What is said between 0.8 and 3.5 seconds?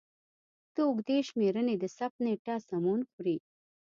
اوږدې شمېرنې د ثبت نېټه سمون خوري.